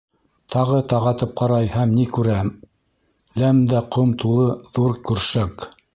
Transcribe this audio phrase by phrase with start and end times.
[0.53, 2.37] Тағы тағатып ҡарай һәм ни күрә:
[3.43, 5.69] ләм дә ҡом тулы ҙур көршәк.